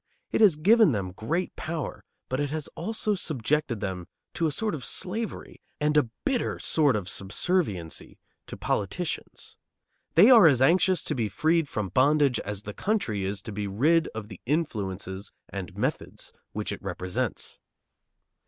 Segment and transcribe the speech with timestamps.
[0.31, 4.73] It has given them great power, but it has also subjected them to a sort
[4.73, 8.17] of slavery and a bitter sort of subserviency
[8.47, 9.57] to politicians.
[10.15, 13.67] They are as anxious to be freed from bondage as the country is to be
[13.67, 17.59] rid of the influences and methods which it represents.